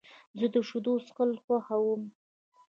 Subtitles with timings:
[0.39, 2.01] زه د شیدو څښل خوښوم.